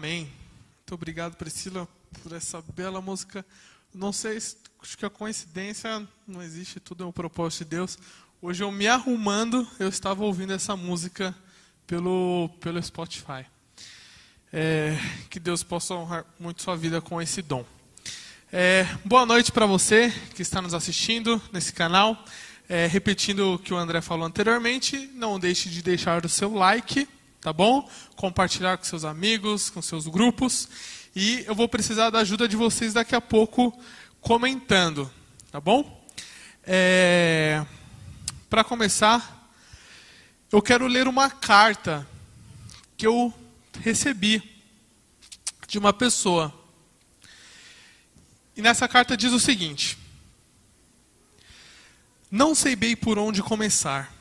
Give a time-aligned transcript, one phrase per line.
[0.00, 0.32] Amém.
[0.78, 1.86] Muito obrigado, Priscila,
[2.22, 3.44] por essa bela música.
[3.92, 7.98] Não sei, acho que a coincidência não existe, tudo é um propósito de Deus.
[8.40, 11.36] Hoje eu me arrumando, eu estava ouvindo essa música
[11.86, 13.44] pelo, pelo Spotify.
[14.50, 14.96] É,
[15.28, 17.62] que Deus possa honrar muito sua vida com esse dom.
[18.50, 22.24] É, boa noite para você que está nos assistindo nesse canal.
[22.66, 27.06] É, repetindo o que o André falou anteriormente, não deixe de deixar o seu like,
[27.40, 27.88] tá bom?
[28.16, 30.68] Compartilhar com seus amigos, com seus grupos.
[31.14, 33.76] E eu vou precisar da ajuda de vocês daqui a pouco
[34.20, 35.10] comentando,
[35.50, 36.06] tá bom?
[36.64, 37.64] É...
[38.48, 39.50] Para começar,
[40.52, 42.06] eu quero ler uma carta
[42.96, 43.32] que eu
[43.80, 44.42] recebi
[45.66, 46.52] de uma pessoa.
[48.56, 49.96] E nessa carta diz o seguinte:
[52.30, 54.12] Não sei bem por onde começar.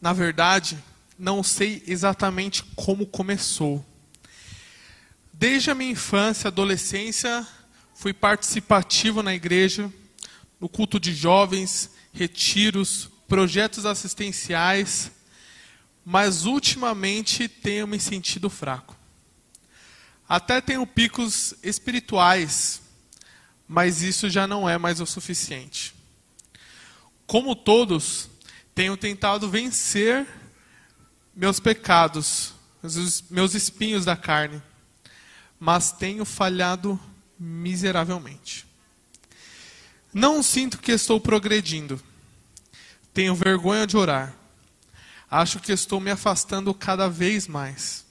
[0.00, 0.78] Na verdade,
[1.18, 3.84] não sei exatamente como começou.
[5.32, 7.46] Desde a minha infância, adolescência,
[7.94, 9.92] fui participativo na igreja,
[10.60, 15.10] no culto de jovens, retiros, projetos assistenciais,
[16.04, 18.96] mas ultimamente tenho me sentido fraco.
[20.28, 22.82] Até tenho picos espirituais,
[23.66, 25.94] mas isso já não é mais o suficiente.
[27.26, 28.28] Como todos,
[28.74, 30.26] tenho tentado vencer
[31.34, 32.54] meus pecados,
[33.30, 34.62] meus espinhos da carne,
[35.58, 36.98] mas tenho falhado
[37.38, 38.66] miseravelmente.
[40.12, 42.00] Não sinto que estou progredindo
[43.14, 44.34] tenho vergonha de orar.
[45.30, 48.04] Acho que estou me afastando cada vez mais.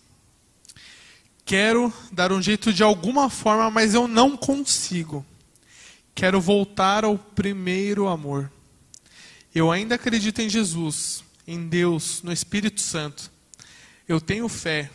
[1.45, 5.25] Quero dar um jeito de alguma forma, mas eu não consigo.
[6.15, 8.49] Quero voltar ao primeiro amor.
[9.53, 13.31] Eu ainda acredito em Jesus, em Deus, no Espírito Santo.
[14.07, 14.89] Eu tenho fé.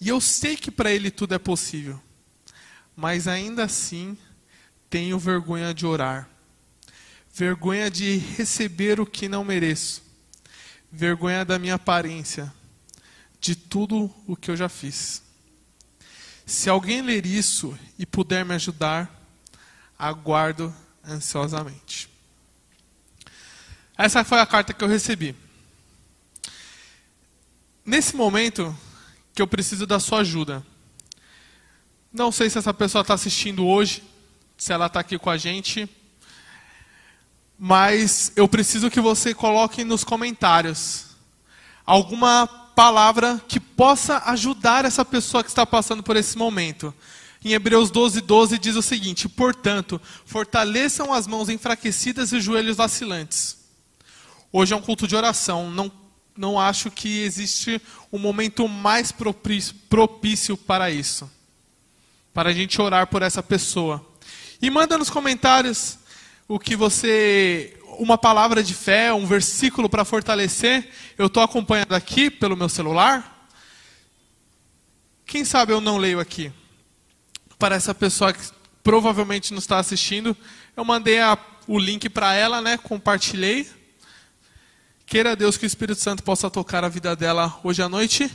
[0.00, 2.00] E eu sei que para Ele tudo é possível.
[2.96, 4.16] Mas ainda assim,
[4.88, 6.30] tenho vergonha de orar
[7.32, 10.02] vergonha de receber o que não mereço,
[10.90, 12.52] vergonha da minha aparência,
[13.40, 15.22] de tudo o que eu já fiz.
[16.44, 19.08] Se alguém ler isso e puder me ajudar,
[19.98, 22.10] aguardo ansiosamente.
[23.96, 25.34] Essa foi a carta que eu recebi.
[27.90, 28.74] Nesse momento
[29.34, 30.64] que eu preciso da sua ajuda.
[32.12, 34.02] Não sei se essa pessoa está assistindo hoje,
[34.56, 35.88] se ela está aqui com a gente
[37.62, 41.08] mas eu preciso que você coloque nos comentários
[41.84, 46.94] alguma palavra que possa ajudar essa pessoa que está passando por esse momento.
[47.44, 52.78] Em Hebreus 12, 12 diz o seguinte: Portanto, fortaleçam as mãos enfraquecidas e os joelhos
[52.78, 53.58] vacilantes.
[54.50, 55.70] Hoje é um culto de oração.
[55.70, 55.92] Não,
[56.36, 57.80] não acho que existe
[58.12, 61.30] um momento mais propício, para isso.
[62.32, 64.04] Para a gente orar por essa pessoa.
[64.62, 65.98] E manda nos comentários
[66.48, 67.76] o que você.
[67.98, 70.88] Uma palavra de fé, um versículo para fortalecer.
[71.18, 73.48] Eu estou acompanhando aqui pelo meu celular.
[75.26, 76.52] Quem sabe eu não leio aqui?
[77.58, 78.40] Para essa pessoa que
[78.82, 80.36] provavelmente nos está assistindo,
[80.76, 82.78] eu mandei a, o link para ela, né?
[82.78, 83.79] Compartilhei.
[85.10, 88.30] Queira Deus que o Espírito Santo possa tocar a vida dela hoje à noite.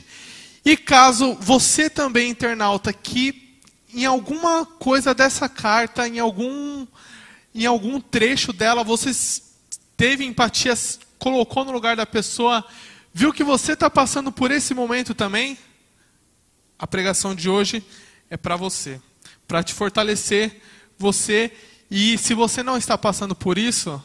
[0.62, 3.62] E caso você também, internauta, que
[3.94, 6.86] em alguma coisa dessa carta, em algum
[7.54, 9.10] em algum trecho dela você
[9.96, 10.74] teve empatia,
[11.18, 12.62] colocou no lugar da pessoa,
[13.10, 15.56] viu que você está passando por esse momento também?
[16.78, 17.82] A pregação de hoje
[18.28, 19.00] é para você,
[19.48, 20.60] para te fortalecer,
[20.98, 21.50] você,
[21.90, 23.98] e se você não está passando por isso,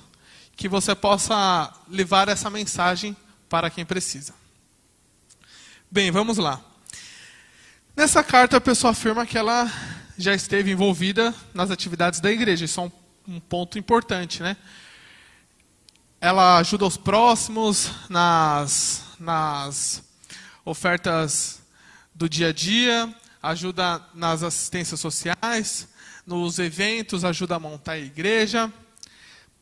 [0.61, 3.17] que você possa levar essa mensagem
[3.49, 4.33] para quem precisa.
[5.89, 6.61] Bem, vamos lá.
[7.95, 9.69] Nessa carta a pessoa afirma que ela
[10.17, 12.63] já esteve envolvida nas atividades da igreja.
[12.63, 12.91] Isso é um
[13.27, 14.57] um ponto importante, né?
[16.19, 20.03] Ela ajuda os próximos nas, nas
[20.65, 21.61] ofertas
[22.13, 25.87] do dia a dia, ajuda nas assistências sociais,
[26.25, 28.71] nos eventos, ajuda a montar a igreja.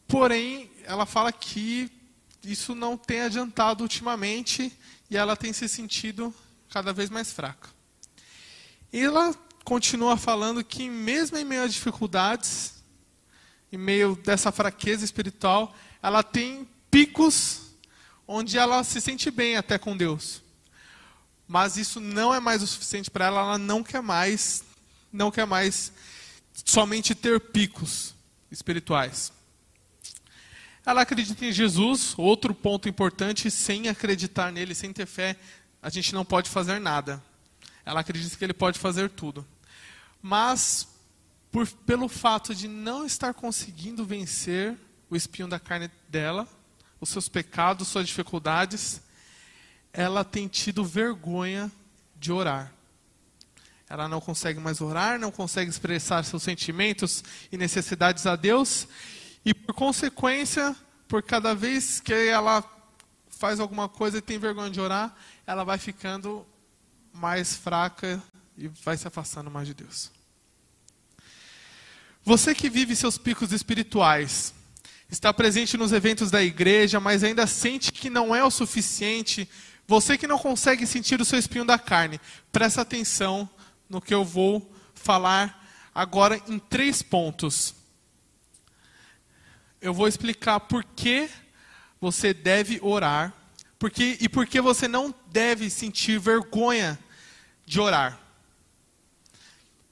[0.07, 1.87] Porém, ela fala que
[2.43, 4.75] isso não tem adiantado ultimamente
[5.07, 6.33] e ela tem se sentido
[6.67, 7.69] cada vez mais fraca.
[8.91, 12.73] E ela continua falando que, mesmo em meio a dificuldades,
[13.71, 17.75] em meio dessa fraqueza espiritual, ela tem picos
[18.27, 20.41] onde ela se sente bem até com Deus.
[21.47, 24.63] Mas isso não é mais o suficiente para ela, ela não quer mais,
[25.13, 25.93] não quer mais
[26.65, 28.15] somente ter picos
[28.49, 29.31] espirituais.
[30.89, 35.35] Ela acredita em Jesus, outro ponto importante, sem acreditar nele, sem ter fé,
[35.83, 37.23] a gente não pode fazer nada.
[37.85, 39.45] Ela acredita que ele pode fazer tudo.
[40.19, 40.87] Mas,
[41.51, 44.75] por, pelo fato de não estar conseguindo vencer
[45.11, 46.47] o espinho da carne dela,
[46.99, 48.99] os seus pecados, suas dificuldades,
[49.93, 51.71] ela tem tido vergonha
[52.15, 52.73] de orar.
[53.87, 58.87] Ela não consegue mais orar, não consegue expressar seus sentimentos e necessidades a Deus,
[59.45, 60.75] e por consequência,
[61.07, 62.63] por cada vez que ela
[63.29, 65.15] faz alguma coisa e tem vergonha de orar,
[65.47, 66.45] ela vai ficando
[67.13, 68.21] mais fraca
[68.57, 70.11] e vai se afastando mais de Deus.
[72.23, 74.53] Você que vive seus picos espirituais,
[75.09, 79.49] está presente nos eventos da igreja, mas ainda sente que não é o suficiente,
[79.87, 82.21] você que não consegue sentir o seu espinho da carne,
[82.51, 83.49] presta atenção
[83.89, 87.73] no que eu vou falar agora em três pontos.
[89.81, 91.29] Eu vou explicar por que
[91.99, 93.33] você deve orar
[93.79, 96.99] porque, e por que você não deve sentir vergonha
[97.65, 98.19] de orar.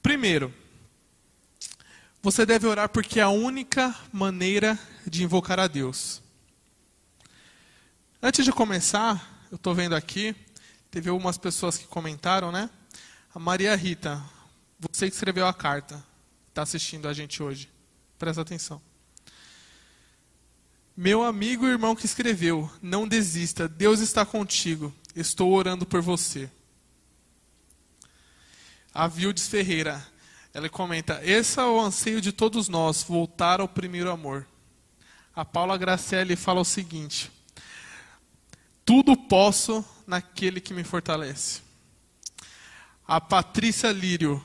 [0.02, 0.54] Primeiro,
[2.22, 6.20] você deve orar porque é a única maneira de invocar a Deus.
[8.22, 10.36] Antes de começar, eu estou vendo aqui,
[10.90, 12.68] teve algumas pessoas que comentaram, né?
[13.34, 14.22] A Maria Rita,
[14.78, 16.04] você que escreveu a carta,
[16.48, 17.70] está assistindo a gente hoje.
[18.18, 18.87] Presta atenção.
[21.00, 26.50] Meu amigo e irmão que escreveu, não desista, Deus está contigo, estou orando por você.
[28.92, 30.04] A Vildes Ferreira,
[30.52, 34.44] ela comenta: Esse é o anseio de todos nós, voltar ao primeiro amor.
[35.36, 37.30] A Paula Gracelli fala o seguinte:
[38.84, 41.60] Tudo posso naquele que me fortalece.
[43.06, 44.44] A Patrícia Lírio,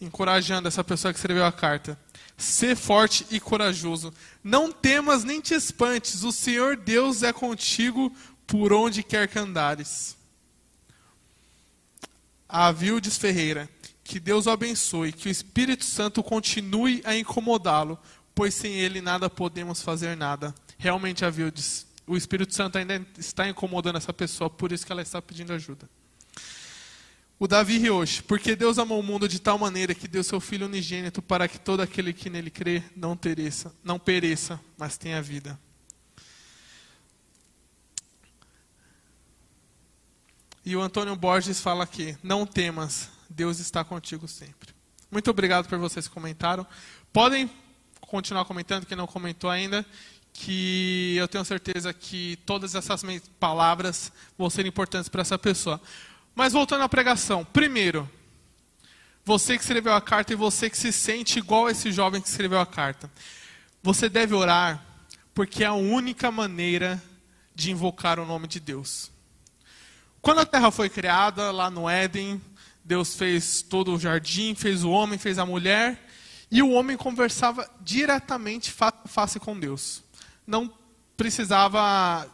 [0.00, 1.96] encorajando essa pessoa que escreveu a carta.
[2.36, 4.12] Ser forte e corajoso.
[4.42, 8.12] Não temas nem te espantes, o Senhor Deus é contigo
[8.46, 10.16] por onde quer que andares.
[12.48, 13.68] A Vildes Ferreira,
[14.02, 17.98] que Deus o abençoe, que o Espírito Santo continue a incomodá-lo,
[18.34, 20.54] pois sem ele nada podemos fazer nada.
[20.76, 25.02] Realmente a Vildes, o Espírito Santo ainda está incomodando essa pessoa, por isso que ela
[25.02, 25.88] está pedindo ajuda.
[27.44, 30.64] O Davi Rioche, porque Deus amou o mundo de tal maneira que deu seu Filho
[30.64, 33.18] unigênito para que todo aquele que nele crê não,
[33.84, 35.60] não pereça, mas tenha vida.
[40.64, 44.70] E o Antônio Borges fala aqui: Não temas, Deus está contigo sempre.
[45.10, 46.66] Muito obrigado por vocês que comentaram.
[47.12, 47.50] Podem
[48.00, 49.84] continuar comentando, quem não comentou ainda,
[50.32, 53.02] que eu tenho certeza que todas essas
[53.38, 55.78] palavras vão ser importantes para essa pessoa.
[56.34, 58.08] Mas voltando à pregação, primeiro,
[59.24, 62.28] você que escreveu a carta e você que se sente igual a esse jovem que
[62.28, 63.10] escreveu a carta,
[63.82, 64.84] você deve orar
[65.34, 67.02] porque é a única maneira
[67.54, 69.10] de invocar o nome de Deus.
[70.20, 72.40] Quando a terra foi criada, lá no Éden,
[72.84, 76.08] Deus fez todo o jardim, fez o homem, fez a mulher,
[76.50, 78.72] e o homem conversava diretamente
[79.06, 80.02] face com Deus.
[80.46, 80.72] Não
[81.16, 82.28] precisava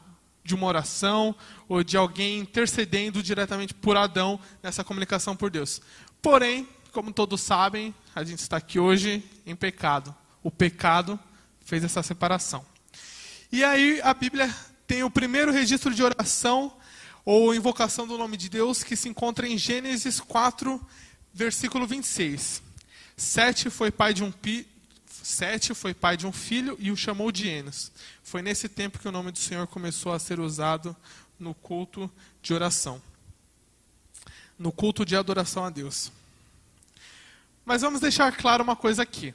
[0.50, 1.34] de uma oração
[1.68, 5.80] ou de alguém intercedendo diretamente por Adão nessa comunicação por Deus.
[6.20, 10.14] Porém, como todos sabem, a gente está aqui hoje em pecado.
[10.42, 11.18] O pecado
[11.64, 12.66] fez essa separação.
[13.52, 14.52] E aí a Bíblia
[14.88, 16.72] tem o primeiro registro de oração
[17.24, 20.84] ou invocação do nome de Deus que se encontra em Gênesis 4,
[21.32, 22.60] versículo 26.
[23.16, 24.66] Sete foi pai de um pi,
[25.10, 27.90] Sete foi pai de um filho e o chamou de Enos.
[28.22, 30.96] Foi nesse tempo que o nome do Senhor começou a ser usado
[31.38, 33.02] no culto de oração.
[34.58, 36.12] No culto de adoração a Deus.
[37.64, 39.34] Mas vamos deixar claro uma coisa aqui.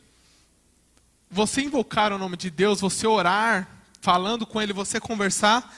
[1.29, 3.67] Você invocar o nome de Deus, você orar,
[4.01, 5.75] falando com Ele, você conversar,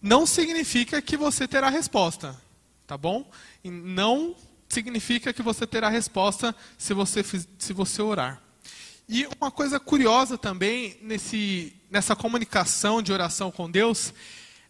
[0.00, 2.40] não significa que você terá resposta.
[2.86, 3.30] Tá bom?
[3.62, 4.34] E não
[4.68, 7.22] significa que você terá resposta se você,
[7.58, 8.40] se você orar.
[9.12, 14.14] E uma coisa curiosa também nesse, nessa comunicação de oração com Deus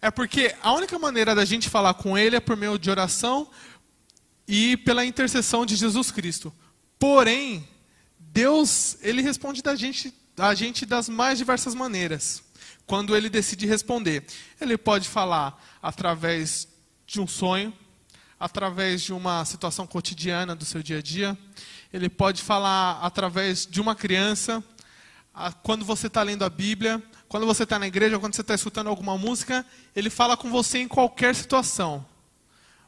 [0.01, 3.51] é porque a única maneira da gente falar com Ele é por meio de oração
[4.49, 6.51] e pela intercessão de Jesus Cristo.
[6.99, 7.69] Porém,
[8.19, 12.43] Deus, Ele responde da gente, a gente das mais diversas maneiras.
[12.87, 14.25] Quando Ele decide responder.
[14.59, 16.67] Ele pode falar através
[17.07, 17.75] de um sonho,
[18.39, 21.39] através de uma situação cotidiana do seu dia a dia
[21.93, 24.63] ele pode falar através de uma criança,
[25.63, 28.89] quando você está lendo a Bíblia, quando você está na igreja, quando você está escutando
[28.89, 32.05] alguma música, ele fala com você em qualquer situação.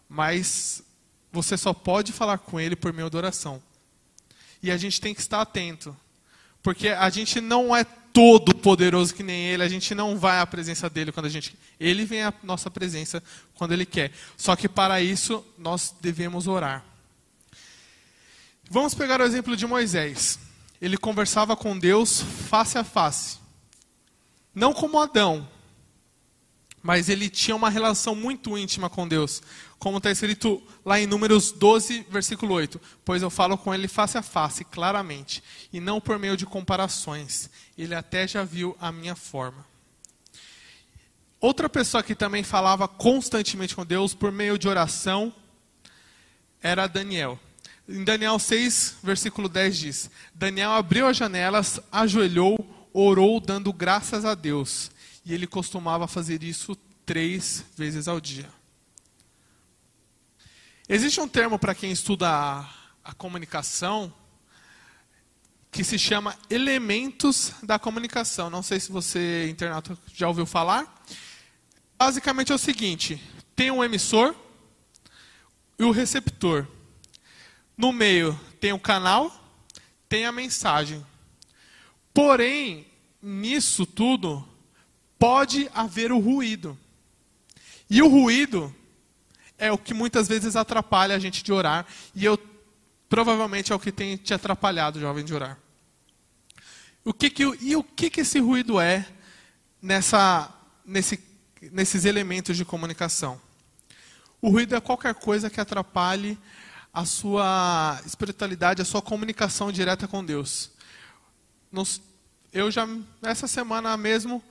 [0.09, 0.83] Mas
[1.33, 3.63] você só pode falar com ele por meio da oração.
[4.63, 5.97] E a gente tem que estar atento.
[6.63, 10.47] Porque a gente não é todo poderoso que nem ele, a gente não vai à
[10.47, 11.57] presença dele quando a gente.
[11.81, 13.23] Ele vem à nossa presença
[13.55, 14.13] quando ele quer.
[14.37, 16.85] Só que para isso nós devemos orar.
[18.73, 20.39] Vamos pegar o exemplo de Moisés.
[20.81, 23.37] Ele conversava com Deus face a face.
[24.55, 25.47] Não como Adão,
[26.83, 29.43] mas ele tinha uma relação muito íntima com Deus.
[29.79, 32.81] Como está escrito lá em Números 12, versículo 8.
[33.05, 37.51] Pois eu falo com ele face a face, claramente, e não por meio de comparações.
[37.77, 39.67] Ele até já viu a minha forma.
[41.39, 45.31] Outra pessoa que também falava constantemente com Deus por meio de oração
[46.63, 47.39] era Daniel.
[47.89, 54.35] Em Daniel 6, versículo 10 diz: Daniel abriu as janelas, ajoelhou, orou, dando graças a
[54.35, 54.91] Deus.
[55.25, 58.49] E ele costumava fazer isso três vezes ao dia.
[60.89, 62.71] Existe um termo para quem estuda a,
[63.05, 64.13] a comunicação
[65.71, 68.51] que se chama elementos da comunicação.
[68.51, 71.03] Não sei se você, internauta, já ouviu falar.
[71.99, 73.21] Basicamente é o seguinte:
[73.57, 74.35] tem um emissor
[75.79, 76.69] e o receptor.
[77.77, 79.33] No meio tem o canal,
[80.09, 81.05] tem a mensagem.
[82.13, 82.87] Porém,
[83.21, 84.47] nisso tudo,
[85.19, 86.79] pode haver o ruído.
[87.89, 88.75] E o ruído
[89.59, 91.87] é o que muitas vezes atrapalha a gente de orar.
[92.15, 92.39] E eu
[93.09, 95.59] provavelmente é o que tem te atrapalhado, jovem, de orar.
[97.05, 99.07] O que que, e o que, que esse ruído é
[99.81, 100.53] nessa,
[100.85, 101.23] nesse,
[101.71, 103.41] nesses elementos de comunicação?
[104.41, 106.39] O ruído é qualquer coisa que atrapalhe
[106.93, 110.71] a sua espiritualidade, a sua comunicação direta com Deus.
[112.53, 112.87] eu já,
[113.23, 114.43] essa semana mesmo,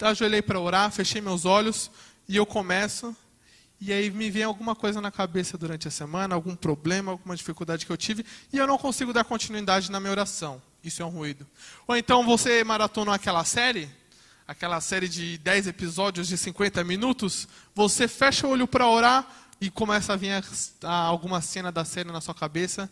[0.00, 1.90] ajoelhei para orar, fechei meus olhos
[2.28, 3.16] e eu começo.
[3.80, 7.84] E aí me vem alguma coisa na cabeça durante a semana, algum problema, alguma dificuldade
[7.84, 10.62] que eu tive, e eu não consigo dar continuidade na minha oração.
[10.84, 11.44] Isso é um ruído.
[11.88, 13.90] Ou então você maratonou aquela série,
[14.46, 19.70] aquela série de 10 episódios de 50 minutos, você fecha o olho para orar e
[19.70, 20.42] começa a vir a,
[20.88, 22.90] a, alguma cena da série na sua cabeça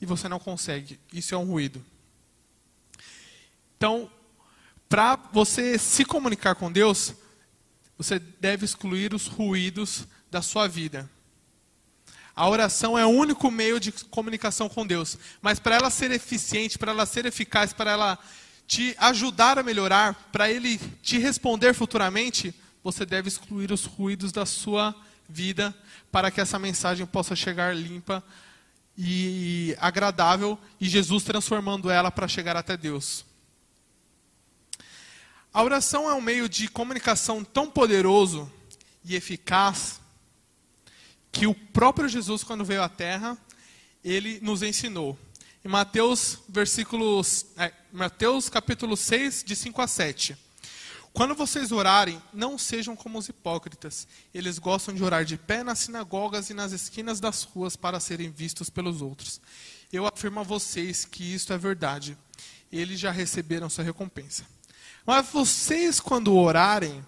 [0.00, 1.00] e você não consegue.
[1.12, 1.84] Isso é um ruído.
[3.76, 4.08] Então,
[4.88, 7.12] para você se comunicar com Deus,
[7.98, 11.10] você deve excluir os ruídos da sua vida.
[12.36, 15.18] A oração é o único meio de comunicação com Deus.
[15.40, 18.16] Mas para ela ser eficiente, para ela ser eficaz, para ela
[18.64, 24.46] te ajudar a melhorar, para Ele te responder futuramente, você deve excluir os ruídos da
[24.46, 25.11] sua vida
[26.10, 28.22] para que essa mensagem possa chegar limpa
[28.96, 33.24] e agradável e Jesus transformando ela para chegar até Deus.
[35.52, 38.50] A oração é um meio de comunicação tão poderoso
[39.04, 40.00] e eficaz
[41.30, 43.36] que o próprio Jesus, quando veio à Terra,
[44.04, 45.18] ele nos ensinou.
[45.64, 50.36] Em Mateus, versículos, é, Mateus capítulo 6, de 5 a 7.
[51.12, 54.08] Quando vocês orarem, não sejam como os hipócritas.
[54.32, 58.30] Eles gostam de orar de pé nas sinagogas e nas esquinas das ruas para serem
[58.30, 59.40] vistos pelos outros.
[59.92, 62.16] Eu afirmo a vocês que isto é verdade.
[62.70, 64.46] Eles já receberam sua recompensa.
[65.04, 67.04] Mas vocês, quando orarem,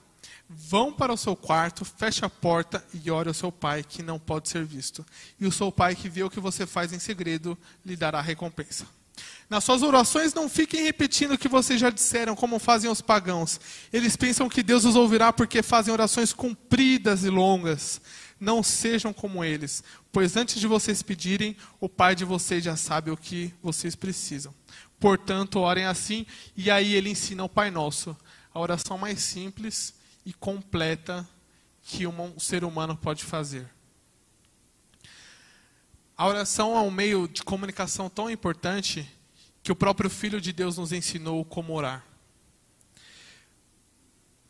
[0.46, 4.18] vão para o seu quarto, feche a porta e ore ao seu pai, que não
[4.18, 5.04] pode ser visto.
[5.40, 8.87] E o seu pai, que vê o que você faz em segredo, lhe dará recompensa.
[9.49, 13.61] Nas suas orações, não fiquem repetindo o que vocês já disseram, como fazem os pagãos.
[13.92, 18.00] Eles pensam que Deus os ouvirá porque fazem orações compridas e longas.
[18.40, 23.11] Não sejam como eles, pois antes de vocês pedirem, o Pai de vocês já sabe
[23.11, 24.52] o que vocês precisam.
[24.99, 28.16] Portanto, orem assim, e aí ele ensina o Pai Nosso,
[28.52, 29.94] a oração mais simples
[30.25, 31.28] e completa
[31.83, 33.68] que um ser humano pode fazer.
[36.16, 39.09] A oração é um meio de comunicação tão importante
[39.62, 42.04] que o próprio Filho de Deus nos ensinou como orar.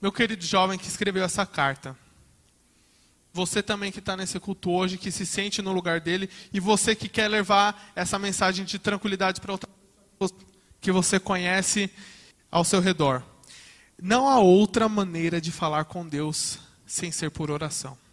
[0.01, 1.97] Meu querido jovem que escreveu essa carta,
[3.33, 6.95] você também que está nesse culto hoje, que se sente no lugar dele, e você
[6.95, 9.71] que quer levar essa mensagem de tranquilidade para outra
[10.81, 11.91] que você conhece
[12.51, 13.23] ao seu redor.
[14.01, 18.04] Não há outra maneira de falar com Deus sem ser por oração.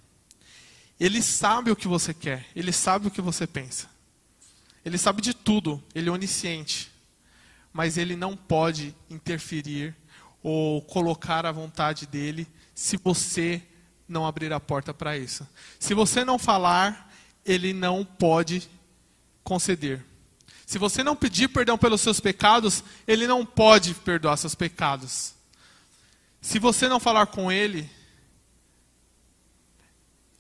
[1.01, 3.89] Ele sabe o que você quer, ele sabe o que você pensa.
[4.85, 6.91] Ele sabe de tudo, ele é onisciente.
[7.73, 9.95] Mas ele não pode interferir
[10.43, 13.63] ou colocar a vontade dele se você
[14.07, 15.47] não abrir a porta para isso.
[15.79, 17.11] Se você não falar,
[17.43, 18.69] ele não pode
[19.43, 20.05] conceder.
[20.67, 25.33] Se você não pedir perdão pelos seus pecados, ele não pode perdoar seus pecados.
[26.39, 27.89] Se você não falar com ele,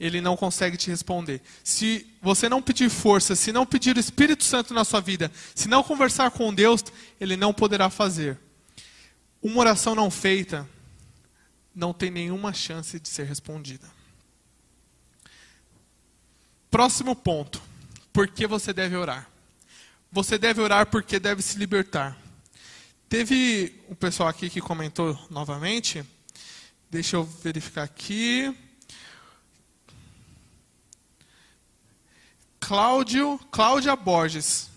[0.03, 1.41] ele não consegue te responder.
[1.63, 5.67] Se você não pedir força, se não pedir o Espírito Santo na sua vida, se
[5.67, 6.83] não conversar com Deus,
[7.19, 8.37] ele não poderá fazer.
[9.41, 10.67] Uma oração não feita
[11.73, 13.87] não tem nenhuma chance de ser respondida.
[16.69, 17.61] Próximo ponto.
[18.11, 19.31] Por que você deve orar?
[20.11, 22.17] você deve orar porque deve se libertar.
[23.07, 26.03] Teve um pessoal aqui que comentou novamente.
[26.89, 28.53] Deixa eu verificar aqui.
[32.71, 34.69] Cláudio, Cláudia Borges.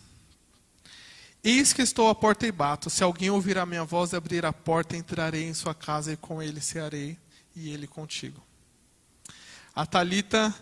[1.44, 2.90] Eis que estou à porta e bato.
[2.90, 6.16] Se alguém ouvir a minha voz e abrir a porta, entrarei em sua casa e
[6.16, 7.16] com ele cearei
[7.54, 8.42] e ele contigo.
[9.72, 10.52] A Talita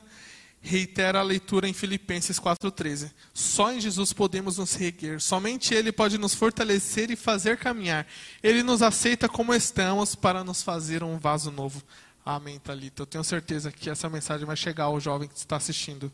[0.61, 3.11] reitera a leitura em Filipenses 4:13.
[3.33, 5.19] Só em Jesus podemos nos reerguer.
[5.19, 8.07] Somente ele pode nos fortalecer e fazer caminhar.
[8.43, 11.83] Ele nos aceita como estamos para nos fazer um vaso novo.
[12.27, 13.01] Amém, Talita.
[13.01, 16.13] Eu tenho certeza que essa mensagem vai chegar ao jovem que está assistindo.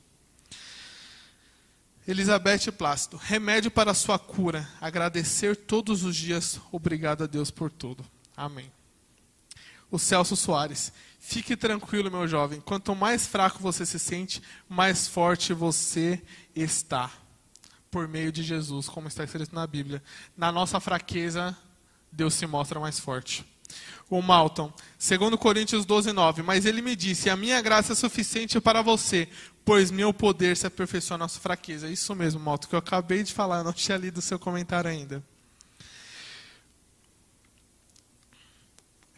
[2.09, 8.05] Elizabeth Plácido, remédio para sua cura, agradecer todos os dias, obrigado a Deus por tudo.
[8.37, 8.73] Amém.
[9.91, 10.93] O Celso Soares,
[11.29, 12.59] Fique tranquilo, meu jovem.
[12.59, 16.23] Quanto mais fraco você se sente, mais forte você
[16.57, 17.11] está.
[17.91, 20.03] Por meio de Jesus, como está escrito na Bíblia.
[20.35, 21.55] Na nossa fraqueza,
[22.11, 23.45] Deus se mostra mais forte.
[24.11, 26.43] O Malton, segundo Coríntios 12, 9.
[26.43, 29.29] Mas ele me disse: A minha graça é suficiente para você,
[29.65, 31.89] pois meu poder se aperfeiçoa na nossa fraqueza.
[31.89, 34.91] Isso mesmo, Malton, que eu acabei de falar, eu não tinha lido o seu comentário
[34.91, 35.23] ainda.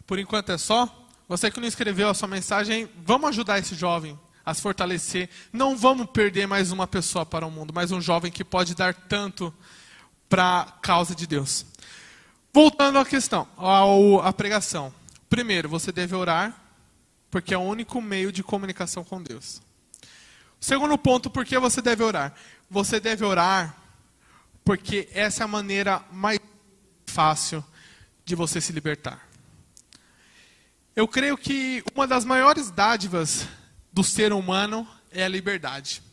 [0.05, 0.97] Por enquanto é só.
[1.29, 5.29] Você que não escreveu a sua mensagem, vamos ajudar esse jovem a se fortalecer.
[5.53, 8.93] Não vamos perder mais uma pessoa para o mundo, mas um jovem que pode dar
[8.93, 9.53] tanto
[10.27, 11.65] para a causa de Deus.
[12.53, 13.47] Voltando à questão,
[14.23, 14.93] à pregação.
[15.29, 16.53] Primeiro, você deve orar,
[17.29, 19.61] porque é o único meio de comunicação com Deus.
[20.59, 22.33] Segundo ponto, por que você deve orar?
[22.69, 23.77] Você deve orar
[24.63, 26.39] porque essa é a maneira mais
[27.05, 27.65] fácil
[28.23, 29.27] de você se libertar.
[30.95, 33.47] Eu creio que uma das maiores dádivas
[33.91, 36.03] do ser humano é a liberdade.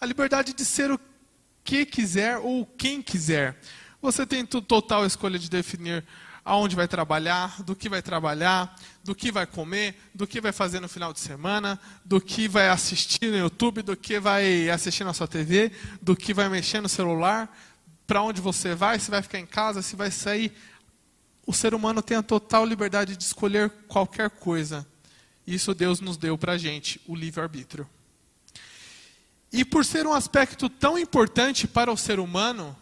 [0.00, 1.00] A liberdade de ser o
[1.62, 3.60] que quiser ou quem quiser.
[4.00, 6.04] Você tem total escolha de definir
[6.44, 10.80] aonde vai trabalhar, do que vai trabalhar, do que vai comer, do que vai fazer
[10.80, 15.12] no final de semana, do que vai assistir no YouTube, do que vai assistir na
[15.12, 17.54] sua TV, do que vai mexer no celular,
[18.06, 20.52] para onde você vai, se vai ficar em casa, se vai sair
[21.50, 24.86] o ser humano tem a total liberdade de escolher qualquer coisa.
[25.44, 27.88] Isso Deus nos deu para a gente, o livre-arbítrio.
[29.52, 32.76] E por ser um aspecto tão importante para o ser humano,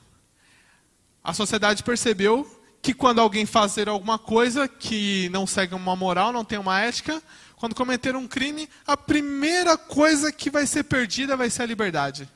[1.29, 6.43] a sociedade percebeu que quando alguém fazer alguma coisa que não segue uma moral, não
[6.43, 7.23] tem uma ética,
[7.57, 12.27] quando cometer um crime, a primeira coisa que vai ser perdida vai ser a liberdade.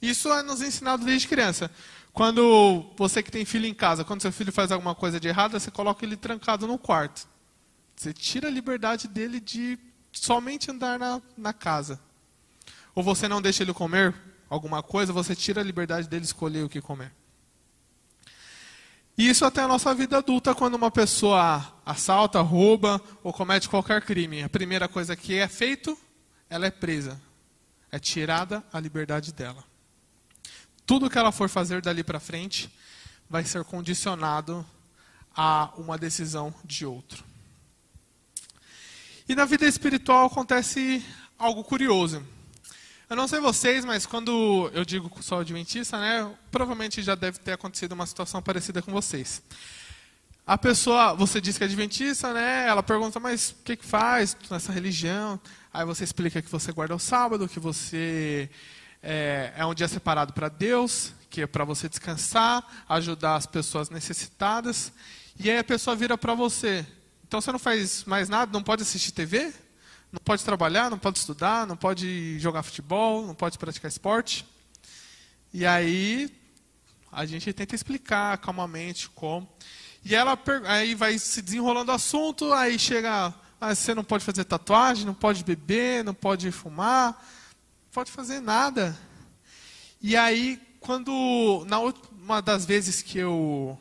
[0.00, 1.70] Isso é nos ensinado desde criança.
[2.10, 5.60] Quando você que tem filho em casa, quando seu filho faz alguma coisa de errado,
[5.60, 7.28] você coloca ele trancado no quarto.
[7.94, 9.78] Você tira a liberdade dele de
[10.10, 12.00] somente andar na, na casa.
[12.94, 14.14] Ou você não deixa ele comer
[14.48, 17.12] alguma coisa, você tira a liberdade dele escolher o que comer.
[19.16, 24.02] E isso até a nossa vida adulta, quando uma pessoa assalta, rouba ou comete qualquer
[24.02, 24.42] crime.
[24.42, 25.96] A primeira coisa que é feito,
[26.48, 27.20] ela é presa.
[27.90, 29.64] É tirada a liberdade dela
[30.92, 32.70] tudo que ela for fazer dali para frente
[33.28, 34.62] vai ser condicionado
[35.34, 37.24] a uma decisão de outro.
[39.28, 41.02] E na vida espiritual acontece
[41.38, 42.22] algo curioso.
[43.12, 47.38] Eu não sei vocês, mas quando eu digo que sou adventista, né, provavelmente já deve
[47.40, 49.42] ter acontecido uma situação parecida com vocês.
[50.46, 52.66] A pessoa, você diz que é adventista, né?
[52.66, 55.38] Ela pergunta, mas o que, que faz nessa religião?
[55.74, 58.48] Aí você explica que você guarda o sábado, que você
[59.02, 63.90] é, é um dia separado para Deus, que é para você descansar, ajudar as pessoas
[63.90, 64.90] necessitadas.
[65.38, 66.86] E aí a pessoa vira para você.
[67.28, 69.52] Então você não faz mais nada, não pode assistir TV,
[70.12, 74.44] não pode trabalhar, não pode estudar, não pode jogar futebol, não pode praticar esporte.
[75.54, 76.30] E aí
[77.10, 79.48] a gente tenta explicar calmamente como.
[80.04, 84.44] E ela aí vai se desenrolando o assunto, aí chega, ah, você não pode fazer
[84.44, 87.24] tatuagem, não pode beber, não pode fumar,
[87.90, 88.98] pode fazer nada.
[90.00, 93.78] E aí, quando na uma das vezes que eu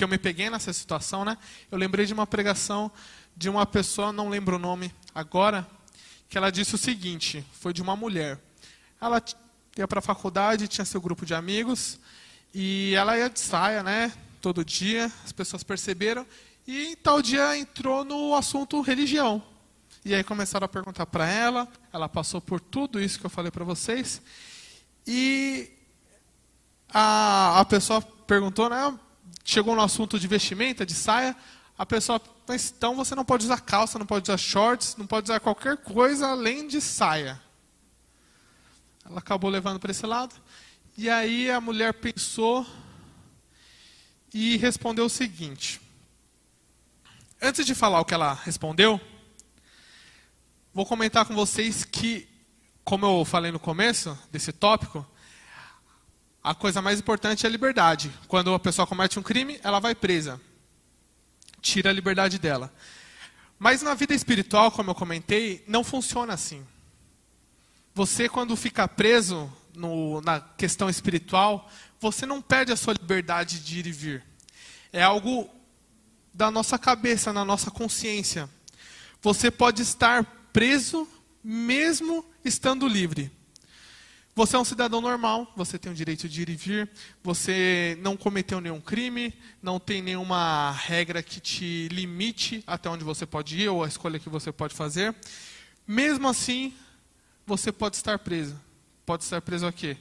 [0.00, 1.36] que eu me peguei nessa situação, né,
[1.70, 2.90] eu lembrei de uma pregação
[3.36, 5.68] de uma pessoa, não lembro o nome agora,
[6.26, 8.40] que ela disse o seguinte, foi de uma mulher.
[8.98, 9.22] Ela
[9.76, 12.00] ia para a faculdade, tinha seu grupo de amigos,
[12.54, 14.10] e ela ia de saia, né,
[14.40, 16.26] todo dia, as pessoas perceberam,
[16.66, 19.42] e tal dia entrou no assunto religião.
[20.02, 23.50] E aí começaram a perguntar para ela, ela passou por tudo isso que eu falei
[23.50, 24.22] para vocês.
[25.06, 25.70] E
[26.88, 28.98] a, a pessoa perguntou, né?
[29.44, 31.36] Chegou no assunto de vestimenta, de saia.
[31.76, 35.24] A pessoa, mas então você não pode usar calça, não pode usar shorts, não pode
[35.30, 37.40] usar qualquer coisa além de saia.
[39.04, 40.34] Ela acabou levando para esse lado.
[40.96, 42.66] E aí a mulher pensou
[44.32, 45.80] e respondeu o seguinte.
[47.40, 49.00] Antes de falar o que ela respondeu,
[50.74, 52.28] vou comentar com vocês que,
[52.84, 55.06] como eu falei no começo desse tópico,
[56.42, 58.10] a coisa mais importante é a liberdade.
[58.26, 60.40] Quando a pessoa comete um crime, ela vai presa.
[61.60, 62.72] Tira a liberdade dela.
[63.58, 66.66] Mas na vida espiritual, como eu comentei, não funciona assim.
[67.94, 73.78] Você, quando fica preso no, na questão espiritual, você não perde a sua liberdade de
[73.80, 74.24] ir e vir.
[74.90, 75.48] É algo
[76.32, 78.48] da nossa cabeça, na nossa consciência.
[79.20, 81.06] Você pode estar preso
[81.44, 83.30] mesmo estando livre.
[84.40, 86.90] Você é um cidadão normal, você tem o direito de ir e vir,
[87.22, 93.26] você não cometeu nenhum crime, não tem nenhuma regra que te limite até onde você
[93.26, 95.14] pode ir ou a escolha que você pode fazer.
[95.86, 96.72] Mesmo assim,
[97.46, 98.58] você pode estar preso.
[99.04, 99.94] Pode estar preso a quê?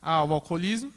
[0.00, 0.90] Ao alcoolismo,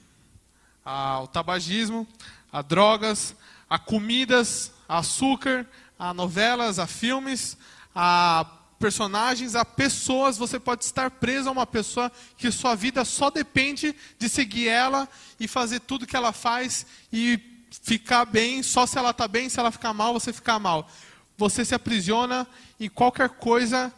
[0.86, 2.08] ao tabagismo,
[2.50, 3.36] a drogas,
[3.70, 5.68] a comidas, a açúcar,
[6.00, 7.58] a novelas, a filmes,
[7.94, 8.46] a
[8.80, 10.38] personagens, a pessoas.
[10.38, 15.08] Você pode estar preso a uma pessoa que sua vida só depende de seguir ela
[15.40, 17.40] e fazer tudo que ela faz e
[17.84, 18.64] ficar bem.
[18.64, 20.90] Só se ela está bem, se ela ficar mal, você ficar mal.
[21.38, 22.48] Você se aprisiona
[22.80, 23.94] em qualquer coisa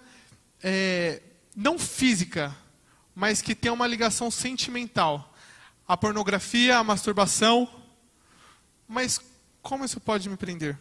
[0.62, 1.22] é,
[1.56, 2.56] não física,
[3.16, 5.34] mas que tem uma ligação sentimental.
[5.88, 7.68] A pornografia, a masturbação.
[8.88, 9.20] Mas
[9.62, 10.78] como isso pode me prender?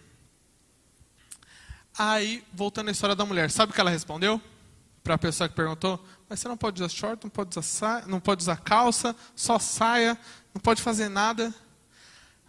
[1.98, 4.40] Aí, voltando à história da mulher, sabe o que ela respondeu?
[5.02, 8.06] Para a pessoa que perguntou: Mas você não pode usar short, não pode usar, saia,
[8.06, 10.16] não pode usar calça, só saia,
[10.54, 11.52] não pode fazer nada.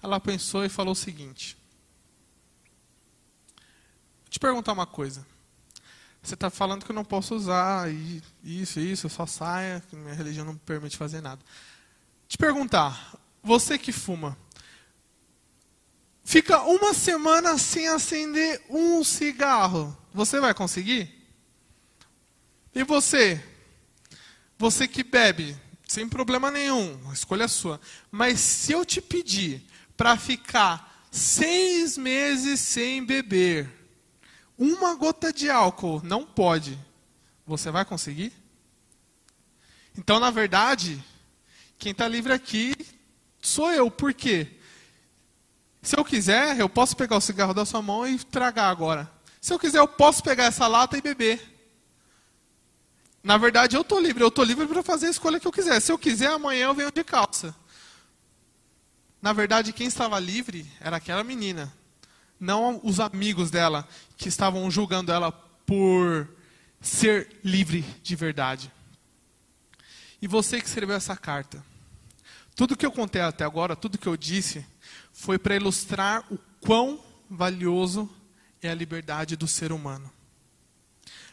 [0.04, 1.58] Ela pensou e falou o seguinte:
[4.22, 5.26] Vou te perguntar uma coisa.
[6.22, 7.90] Você está falando que eu não posso usar
[8.44, 11.42] isso, isso, só saia, que minha religião não permite fazer nada.
[12.28, 14.38] Te perguntar, você que fuma,
[16.30, 21.12] fica uma semana sem acender um cigarro, você vai conseguir?
[22.76, 23.44] E você?
[24.56, 27.82] Você que bebe, sem problema nenhum, a escolha é sua.
[28.12, 29.66] Mas se eu te pedir
[29.98, 33.68] para ficar seis meses sem beber,
[34.56, 36.78] uma gota de álcool, não pode.
[37.48, 38.32] Você vai conseguir?
[39.98, 41.04] Então, na verdade,
[41.80, 42.76] quem está livre aqui
[43.42, 43.90] sou eu.
[43.90, 44.59] Por quê?
[45.82, 49.10] Se eu quiser, eu posso pegar o cigarro da sua mão e tragar agora.
[49.40, 51.42] Se eu quiser, eu posso pegar essa lata e beber.
[53.24, 54.24] Na verdade, eu estou livre.
[54.24, 55.80] Eu estou livre para fazer a escolha que eu quiser.
[55.80, 57.56] Se eu quiser, amanhã eu venho de calça.
[59.22, 61.74] Na verdade, quem estava livre era aquela menina
[62.40, 66.28] não os amigos dela que estavam julgando ela por
[66.80, 68.72] ser livre de verdade.
[70.22, 71.64] E você que escreveu essa carta,
[72.56, 74.66] tudo que eu contei até agora, tudo que eu disse,
[75.20, 76.98] foi para ilustrar o quão
[77.30, 78.10] valioso
[78.62, 80.10] é a liberdade do ser humano.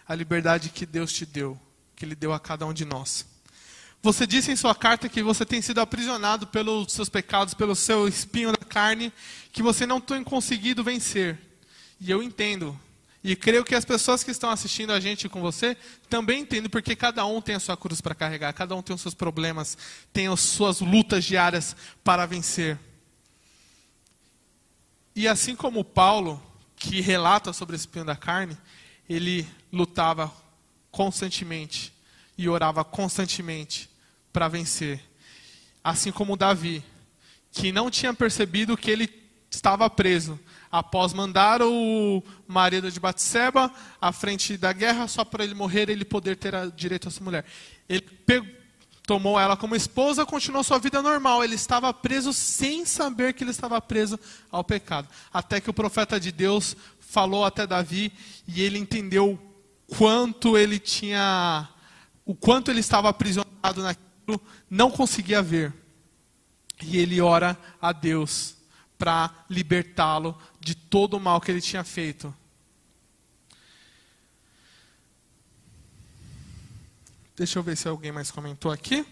[0.08, 1.58] A liberdade que Deus te deu,
[1.94, 3.24] que Ele deu a cada um de nós.
[4.02, 8.08] Você disse em sua carta que você tem sido aprisionado pelos seus pecados, pelo seu
[8.08, 9.12] espinho da carne,
[9.52, 11.38] que você não tem conseguido vencer.
[12.00, 12.78] E eu entendo.
[13.22, 15.76] E creio que as pessoas que estão assistindo a gente com você
[16.08, 19.02] também entendem, porque cada um tem a sua cruz para carregar, cada um tem os
[19.02, 19.78] seus problemas,
[20.12, 22.76] tem as suas lutas diárias para vencer.
[25.16, 26.42] E assim como Paulo,
[26.76, 28.54] que relata sobre esse espinho da carne,
[29.08, 30.30] ele lutava
[30.90, 31.90] constantemente
[32.36, 33.88] e orava constantemente
[34.30, 35.02] para vencer.
[35.82, 36.84] Assim como Davi,
[37.50, 39.08] que não tinha percebido que ele
[39.50, 40.38] estava preso
[40.70, 46.04] após mandar o marido de Batseba à frente da guerra só para ele morrer ele
[46.04, 47.46] poder ter direito a sua mulher.
[47.88, 48.54] Ele pegou,
[49.06, 51.44] tomou ela como esposa, continuou sua vida normal.
[51.44, 54.18] Ele estava preso sem saber que ele estava preso
[54.50, 55.08] ao pecado.
[55.32, 58.12] Até que o profeta de Deus falou até Davi
[58.46, 59.38] e ele entendeu
[59.86, 61.68] quanto ele tinha,
[62.24, 65.72] o quanto ele estava aprisionado naquilo não conseguia ver.
[66.82, 68.56] E ele ora a Deus
[68.98, 72.34] para libertá-lo de todo o mal que ele tinha feito.
[77.36, 79.06] Deixa eu ver se alguém mais comentou aqui.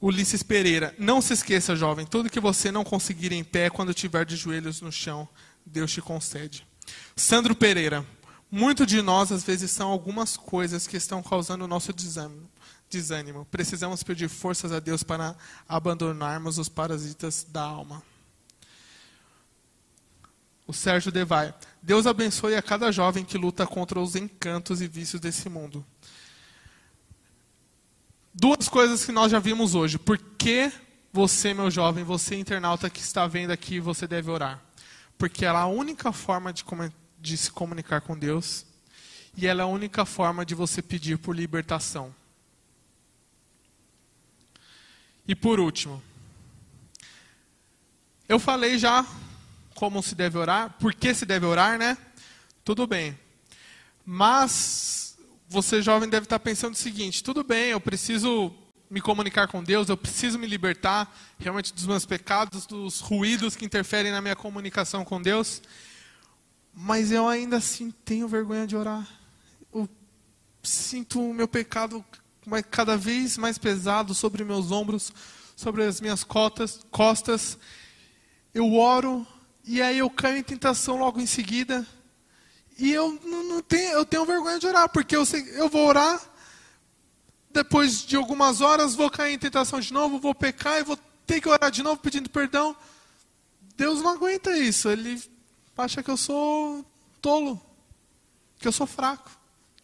[0.00, 4.24] Ulisses Pereira, não se esqueça, jovem, tudo que você não conseguir em pé quando estiver
[4.24, 5.28] de joelhos no chão,
[5.64, 6.66] Deus te concede.
[7.14, 8.04] Sandro Pereira,
[8.50, 12.50] muito de nós às vezes são algumas coisas que estão causando o nosso desânimo
[12.92, 13.46] desânimo.
[13.50, 15.34] Precisamos pedir forças a Deus para
[15.66, 18.02] abandonarmos os parasitas da alma.
[20.66, 21.52] O Sérgio Devai.
[21.82, 25.84] Deus abençoe a cada jovem que luta contra os encantos e vícios desse mundo.
[28.34, 29.98] Duas coisas que nós já vimos hoje.
[29.98, 30.72] Por que
[31.12, 34.60] você, meu jovem, você internauta que está vendo aqui, você deve orar?
[35.18, 36.64] Porque ela é a única forma de,
[37.20, 38.64] de se comunicar com Deus
[39.36, 42.14] e ela é a única forma de você pedir por libertação.
[45.26, 46.02] E por último,
[48.28, 49.06] eu falei já
[49.74, 51.96] como se deve orar, por que se deve orar, né?
[52.64, 53.18] Tudo bem.
[54.04, 55.11] Mas
[55.52, 58.52] você jovem deve estar pensando o seguinte: tudo bem, eu preciso
[58.90, 63.64] me comunicar com Deus, eu preciso me libertar realmente dos meus pecados, dos ruídos que
[63.64, 65.62] interferem na minha comunicação com Deus,
[66.74, 69.06] mas eu ainda assim tenho vergonha de orar.
[69.72, 69.88] Eu
[70.62, 72.04] sinto o meu pecado
[72.70, 75.12] cada vez mais pesado sobre meus ombros,
[75.54, 77.58] sobre as minhas cotas, costas.
[78.54, 79.26] Eu oro
[79.64, 81.86] e aí eu caio em tentação logo em seguida.
[82.78, 86.20] E eu não, tenho, eu tenho vergonha de orar, porque eu, sei, eu vou orar,
[87.50, 91.40] depois de algumas horas vou cair em tentação de novo, vou pecar e vou ter
[91.40, 92.76] que orar de novo pedindo perdão.
[93.76, 94.88] Deus não aguenta isso.
[94.88, 95.22] Ele
[95.76, 96.84] acha que eu sou
[97.20, 97.60] tolo,
[98.58, 99.30] que eu sou fraco,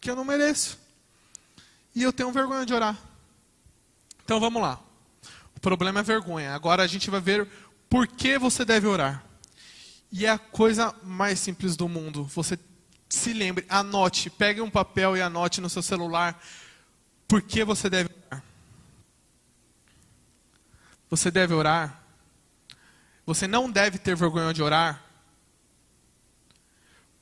[0.01, 0.79] que eu não mereço.
[1.95, 2.97] E eu tenho vergonha de orar.
[4.25, 4.81] Então vamos lá.
[5.57, 6.55] O problema é vergonha.
[6.55, 7.49] Agora a gente vai ver
[7.89, 9.25] por que você deve orar.
[10.11, 12.25] E é a coisa mais simples do mundo.
[12.25, 12.57] Você
[13.09, 16.43] se lembre, anote, pegue um papel e anote no seu celular
[17.27, 18.45] por que você deve orar.
[21.11, 22.03] Você deve orar.
[23.25, 25.03] Você não deve ter vergonha de orar.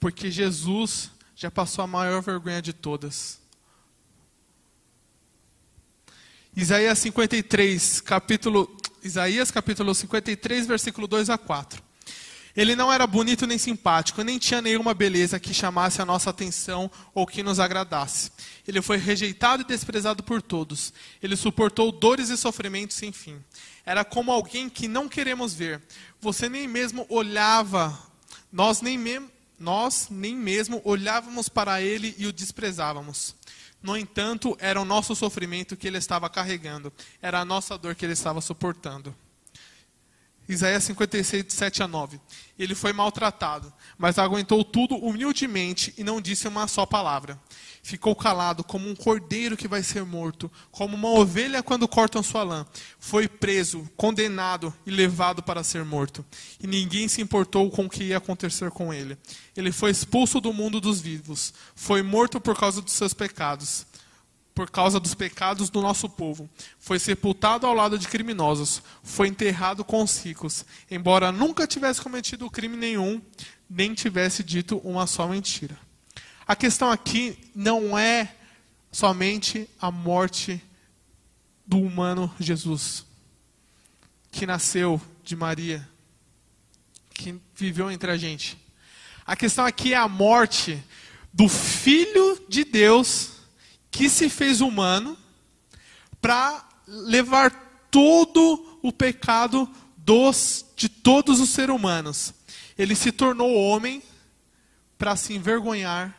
[0.01, 3.40] Porque Jesus já passou a maior vergonha de todas.
[6.55, 11.86] Isaías 53, capítulo Isaías capítulo 53, versículo 2 a 4.
[12.57, 16.90] Ele não era bonito nem simpático, nem tinha nenhuma beleza que chamasse a nossa atenção
[17.12, 18.33] ou que nos agradasse.
[18.66, 20.92] Ele foi rejeitado e desprezado por todos.
[21.23, 23.45] Ele suportou dores e sofrimentos sem fim.
[23.85, 25.83] Era como alguém que não queremos ver.
[26.19, 27.97] Você nem mesmo olhava,
[28.51, 29.21] nós nem, me,
[29.59, 33.37] nós nem mesmo olhávamos para ele e o desprezávamos.
[33.83, 38.05] No entanto, era o nosso sofrimento que ele estava carregando, era a nossa dor que
[38.05, 39.14] ele estava suportando.
[40.48, 42.20] Isaías 56, 7 a 9.
[42.59, 47.38] Ele foi maltratado, mas aguentou tudo humildemente e não disse uma só palavra.
[47.82, 52.42] Ficou calado como um cordeiro que vai ser morto, como uma ovelha quando cortam sua
[52.42, 52.66] lã.
[52.98, 56.24] Foi preso, condenado e levado para ser morto.
[56.61, 59.16] E ninguém se importou com o que ia acontecer com ele.
[59.56, 61.54] Ele foi expulso do mundo dos vivos.
[61.74, 63.87] Foi morto por causa dos seus pecados
[64.57, 66.49] por causa dos pecados do nosso povo.
[66.81, 68.83] Foi sepultado ao lado de criminosos.
[69.03, 70.64] Foi enterrado com os ricos.
[70.90, 73.21] Embora nunca tivesse cometido crime nenhum,
[73.69, 75.79] nem tivesse dito uma só mentira.
[76.47, 78.35] A questão aqui não é
[78.90, 80.59] somente a morte
[81.66, 83.05] do humano Jesus,
[84.31, 85.87] que nasceu de Maria,
[87.12, 88.57] que viveu entre a gente.
[89.27, 90.83] A questão aqui é a morte
[91.31, 93.36] do Filho de Deus
[93.90, 95.16] que se fez humano
[96.20, 97.51] para levar
[97.90, 102.35] todo o pecado dos, de todos os seres humanos.
[102.79, 104.03] Ele se tornou homem
[104.99, 106.16] para se envergonhar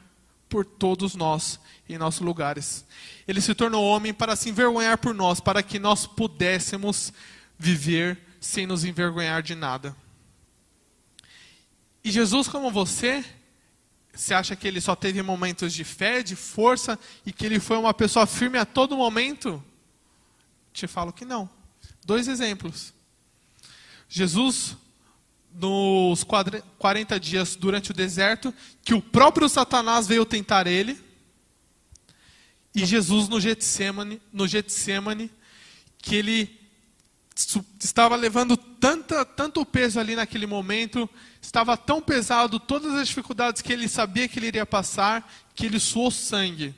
[0.49, 2.85] por todos nós em nossos lugares.
[3.27, 7.13] Ele se tornou homem para se envergonhar por nós, para que nós pudéssemos
[7.57, 9.95] viver sem nos envergonhar de nada.
[12.03, 13.25] E Jesus, como você,
[14.17, 17.77] você acha que ele só teve momentos de fé, de força e que ele foi
[17.77, 19.63] uma pessoa firme a todo momento?
[20.73, 21.47] Te falo que não.
[22.03, 22.95] Dois exemplos.
[24.09, 24.75] Jesus,
[25.53, 28.51] nos 40 dias durante o deserto,
[28.83, 30.99] que o próprio Satanás veio tentar ele.
[32.73, 34.47] E Jesus no Getsemane, no
[35.99, 36.56] que ele
[37.79, 41.07] estava levando tanta, tanto peso ali naquele momento,
[41.39, 45.79] estava tão pesado, todas as dificuldades que ele sabia que ele iria passar, que ele
[45.79, 46.73] suou sangue.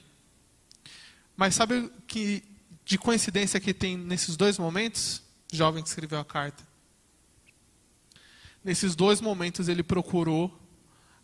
[1.38, 2.44] Mas sabe que
[2.84, 5.22] de coincidência que tem nesses dois momentos?
[5.52, 6.68] Jovem que escreveu a carta.
[8.64, 10.60] Nesses dois momentos ele procurou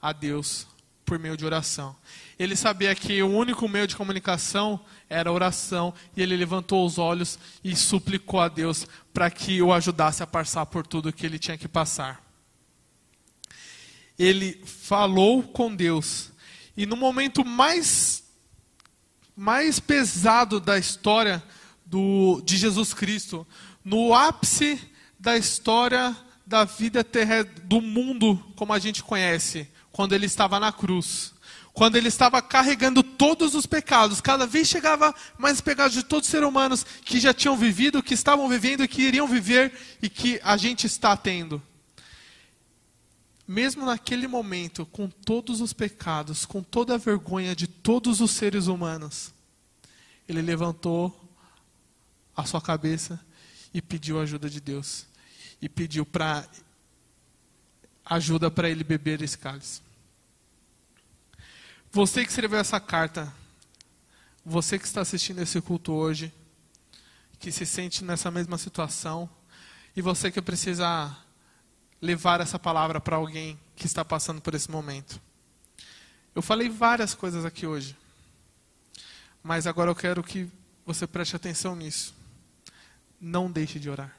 [0.01, 0.65] a Deus
[1.05, 1.95] por meio de oração.
[2.37, 7.37] Ele sabia que o único meio de comunicação era oração, e ele levantou os olhos
[7.63, 11.57] e suplicou a Deus para que o ajudasse a passar por tudo que ele tinha
[11.57, 12.21] que passar.
[14.17, 16.31] Ele falou com Deus,
[16.75, 18.23] e no momento mais,
[19.35, 21.43] mais pesado da história
[21.85, 23.45] do, de Jesus Cristo,
[23.83, 24.81] no ápice
[25.19, 26.15] da história
[26.45, 31.33] da vida terrestre, do mundo como a gente conhece, quando ele estava na cruz
[31.75, 36.31] quando ele estava carregando todos os pecados, cada vez chegava mais pecados de todos os
[36.31, 40.55] seres humanos que já tinham vivido, que estavam vivendo que iriam viver e que a
[40.55, 41.61] gente está tendo.
[43.45, 48.67] Mesmo naquele momento, com todos os pecados, com toda a vergonha de todos os seres
[48.67, 49.33] humanos,
[50.29, 51.13] ele levantou
[52.37, 53.19] a sua cabeça
[53.73, 55.05] e pediu ajuda de Deus.
[55.61, 56.47] E pediu para
[58.05, 59.81] ajuda para ele beber esse cálice.
[61.91, 63.33] Você que escreveu essa carta,
[64.45, 66.31] você que está assistindo esse culto hoje,
[67.39, 69.29] que se sente nessa mesma situação,
[69.95, 71.15] e você que precisa
[72.01, 75.19] levar essa palavra para alguém que está passando por esse momento.
[76.35, 77.97] Eu falei várias coisas aqui hoje,
[79.41, 80.51] mas agora eu quero que
[80.85, 82.13] você preste atenção nisso.
[83.19, 84.15] Não deixe de orar.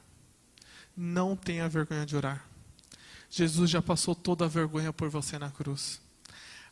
[0.95, 2.43] Não tenha vergonha de orar.
[3.29, 5.99] Jesus já passou toda a vergonha por você na cruz.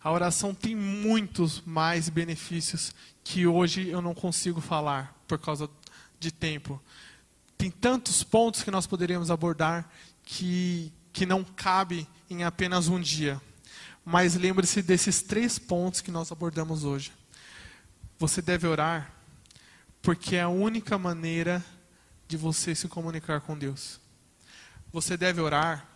[0.02, 5.70] A oração tem muitos mais benefícios que hoje eu não consigo falar por causa
[6.20, 6.82] de tempo.
[7.58, 9.90] Tem tantos pontos que nós poderíamos abordar
[10.24, 13.42] que, que não cabe em apenas um dia.
[14.04, 17.12] Mas lembre-se desses três pontos que nós abordamos hoje.
[18.20, 19.12] Você deve orar
[20.02, 21.66] porque é a única maneira
[22.28, 24.00] de você se comunicar com Deus.
[24.94, 25.95] Você deve orar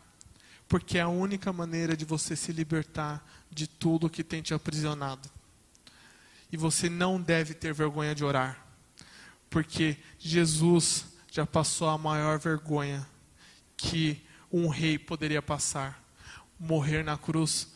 [0.69, 5.29] porque é a única maneira de você se libertar de tudo que tem te aprisionado.
[6.51, 8.65] E você não deve ter vergonha de orar,
[9.49, 13.05] porque Jesus já passou a maior vergonha
[13.75, 16.01] que um rei poderia passar
[16.59, 17.69] morrer na cruz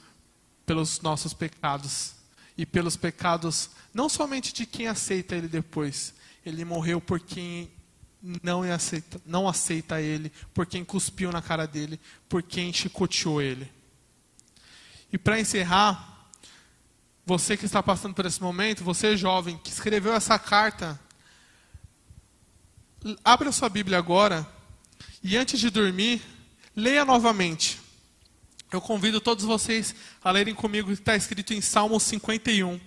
[0.65, 2.15] pelos nossos pecados
[2.57, 6.13] e pelos pecados não somente de quem aceita ele depois,
[6.45, 7.71] ele morreu por quem
[8.23, 13.69] não aceita, não aceita ele, por quem cuspiu na cara dele, por quem chicoteou ele.
[15.11, 16.29] E para encerrar,
[17.25, 20.97] você que está passando por esse momento, você jovem que escreveu essa carta,
[23.23, 24.47] abra sua Bíblia agora
[25.21, 26.21] e antes de dormir,
[26.75, 27.79] leia novamente.
[28.71, 32.79] Eu convido todos vocês a lerem comigo o que está escrito em Salmo 51,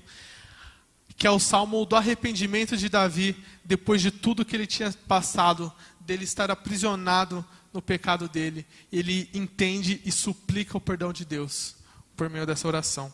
[1.16, 5.72] que é o salmo do arrependimento de Davi, depois de tudo que ele tinha passado,
[6.00, 8.66] dele estar aprisionado no pecado dele.
[8.92, 11.76] Ele entende e suplica o perdão de Deus
[12.16, 13.12] por meio dessa oração.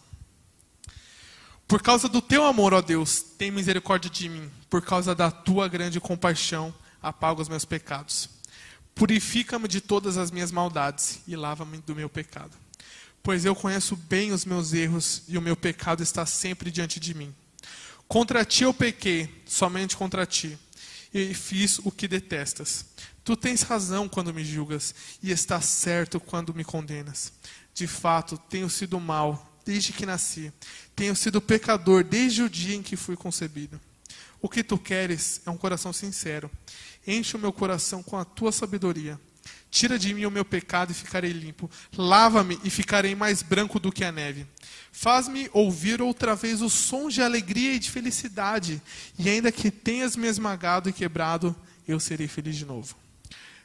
[1.67, 4.51] Por causa do teu amor, ó Deus, tem misericórdia de mim.
[4.69, 8.29] Por causa da tua grande compaixão, apaga os meus pecados.
[8.95, 12.53] Purifica-me de todas as minhas maldades e lava-me do meu pecado.
[13.23, 17.15] Pois eu conheço bem os meus erros e o meu pecado está sempre diante de
[17.15, 17.35] mim.
[18.13, 20.59] Contra ti eu pequei, somente contra ti,
[21.15, 22.85] e fiz o que detestas.
[23.25, 27.33] Tu tens razão quando me julgas, e estás certo quando me condenas.
[27.73, 30.53] De fato, tenho sido mal desde que nasci.
[30.95, 33.81] Tenho sido pecador desde o dia em que fui concebido.
[34.43, 36.51] O que tu queres é um coração sincero.
[37.07, 39.19] Enche o meu coração com a tua sabedoria.
[39.71, 41.71] Tira de mim o meu pecado e ficarei limpo.
[41.97, 44.47] Lava-me e ficarei mais branco do que a neve.
[44.93, 48.81] Faz-me ouvir outra vez os sons de alegria e de felicidade.
[49.19, 51.57] E ainda que tenhas me esmagado e quebrado,
[51.89, 52.95] eu serei feliz de novo.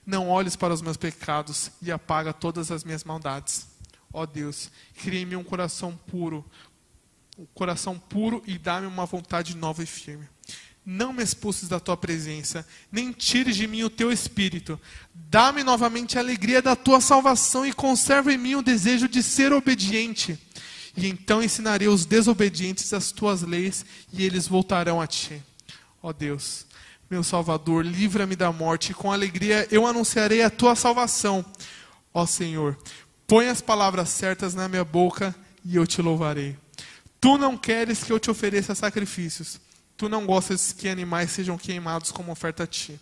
[0.05, 3.67] Não olhes para os meus pecados e apaga todas as minhas maldades
[4.17, 4.71] Ó Deus,
[5.03, 6.45] cria em mim um coração puro,
[7.37, 10.27] um coração puro e dá-me uma vontade nova e firme.
[10.85, 14.79] Não me expulses da tua presença, nem tires de mim o teu espírito.
[15.13, 19.51] Dá-me novamente a alegria da tua salvação e conserva em mim o desejo de ser
[19.51, 20.39] obediente.
[20.97, 25.41] E então ensinarei os desobedientes as tuas leis e eles voltarão a ti.
[26.03, 26.65] Ó Deus,
[27.09, 31.45] meu Salvador, livra-me da morte e com alegria eu anunciarei a tua salvação.
[32.13, 32.77] Ó Senhor,
[33.27, 36.55] Põe as palavras certas na minha boca e eu te louvarei.
[37.19, 39.59] Tu não queres que eu te ofereça sacrifícios.
[39.97, 42.97] Tu não gostas que animais sejam queimados como oferta a ti.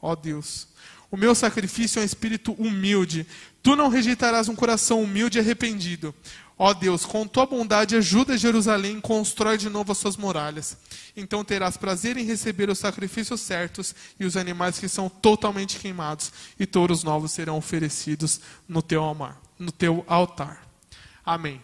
[0.00, 0.68] Ó Deus,
[1.10, 3.26] o meu sacrifício é um espírito humilde.
[3.64, 6.14] Tu não rejeitarás um coração humilde e arrependido.
[6.56, 10.76] Ó Deus, com tua bondade ajuda Jerusalém, constrói de novo as suas muralhas.
[11.16, 16.32] Então terás prazer em receber os sacrifícios certos e os animais que são totalmente queimados,
[16.58, 19.40] e touros novos serão oferecidos no teu altar.
[19.58, 20.64] No teu altar.
[21.24, 21.60] Amém.